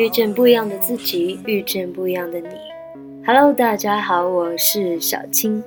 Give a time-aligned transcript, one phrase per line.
[0.00, 2.48] 遇见不一样的自己，遇见不一样的你。
[3.26, 5.62] Hello，大家好，我是小青。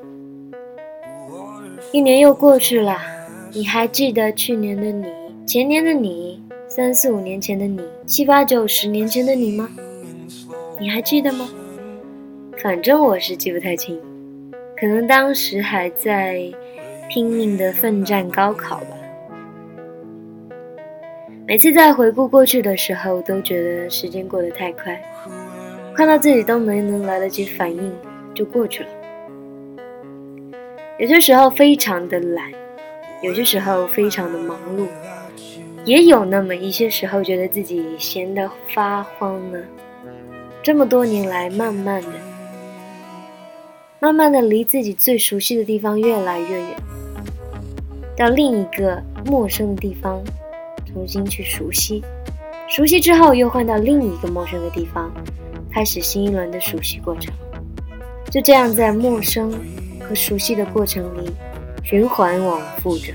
[1.92, 2.98] 一年又过去了，
[3.52, 5.06] 你还记得去年的你、
[5.46, 9.70] 前年的你、三四五年前的你、七八九十年前的你吗？
[10.80, 11.48] 你还记得吗？
[12.58, 14.02] 反正我是记不太清，
[14.76, 16.52] 可能当时还在
[17.08, 18.98] 拼命的奋战高考吧。
[21.46, 25.00] 每次在回顾过去的时候，都觉得时间过得太快，
[25.94, 27.94] 快到自己都没能来得及反应
[28.34, 28.90] 就过去了。
[30.98, 32.50] 有些时候非常的懒，
[33.22, 34.88] 有些时候非常的忙碌，
[35.84, 39.60] 也有那么一些时候觉得自己闲得发慌呢。
[40.62, 42.08] 这么多年来，慢慢的、
[44.00, 46.70] 慢慢的离自己最熟悉的地方越来越远，
[48.16, 50.24] 到另一个陌生的地方。
[50.94, 52.04] 重新去熟悉，
[52.70, 55.12] 熟悉之后又换到另一个陌生的地方，
[55.72, 57.34] 开始新一轮的熟悉过程。
[58.30, 59.52] 就这样在陌生
[60.02, 61.32] 和熟悉的过程里
[61.84, 63.14] 循环往复着，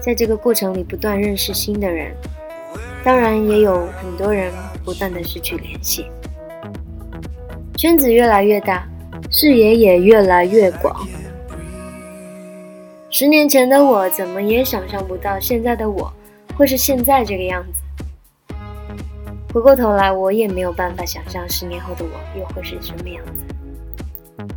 [0.00, 2.14] 在这个过程里不断认识新的人，
[3.04, 4.52] 当然也有很多人
[4.84, 6.06] 不断的失去联系，
[7.76, 8.86] 圈子越来越大，
[9.30, 11.06] 视野也越来越广。
[13.12, 16.12] 十年前的我，怎么也想象不到现在的我
[16.56, 18.54] 会是现在这个样子。
[19.52, 24.54] 回过头来，我也没有办法想象十年后的我又会是什么样子。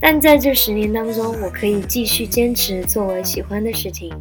[0.00, 4.12] 但在这十年当中，我可以继续坚持做我喜欢的事情，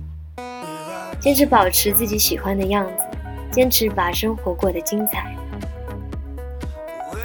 [1.19, 3.03] 坚持保持自己喜欢的样子，
[3.49, 5.35] 坚持把生活过得精彩。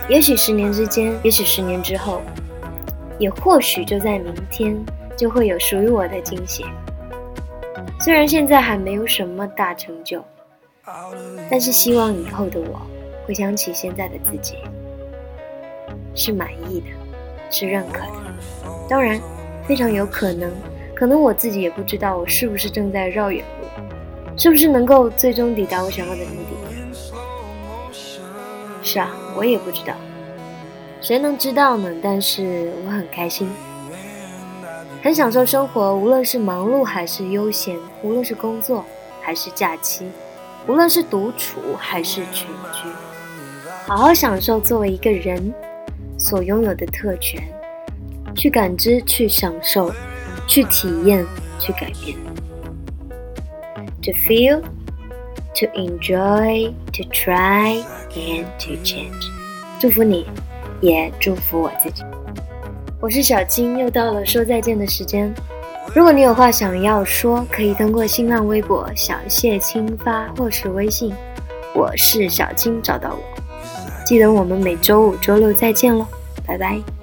[0.09, 2.23] 也许十年之间，也许十年之后，
[3.19, 4.75] 也或许就在明天。
[5.19, 6.65] 就会有属于我的惊喜。
[8.01, 10.25] 虽然现在还没有什么大成就，
[11.51, 12.81] 但是希望以后的我
[13.27, 14.55] 回想起现在的自己，
[16.15, 16.87] 是满意的，
[17.51, 18.13] 是认可的。
[18.89, 19.21] 当然，
[19.67, 20.53] 非常有可能，
[20.95, 23.67] 可能我自己也不知道我是不是正在绕远路，
[24.37, 26.57] 是不是能够最终抵达我想要的目的。
[28.81, 29.93] 是啊，我也不知道，
[31.01, 31.91] 谁能知道呢？
[32.01, 33.51] 但是我很开心。
[35.09, 38.85] 很享受生活，无论是忙碌还是悠闲，无论是工作
[39.23, 40.07] 还是假期，
[40.67, 42.87] 无论是独处还是群居，
[43.87, 45.51] 好好享受作为一个人
[46.19, 47.43] 所拥有的特权，
[48.37, 49.91] 去感知，去享受，
[50.47, 51.27] 去体验，
[51.59, 52.15] 去改变。
[54.03, 54.61] To feel,
[55.55, 57.83] to enjoy, to try
[58.13, 59.31] and to change。
[59.81, 60.27] 祝福你，
[60.83, 62.03] 也祝福我自己。
[63.01, 65.33] 我是小金，又到了说再见的时间。
[65.95, 71.15] 如果你有话想要说，可以通过新浪微博小谢青发或是微信，
[71.77, 73.23] 我是小金，找到我。
[74.05, 76.05] 记得我们每周五、周六再见喽，
[76.45, 76.98] 拜拜。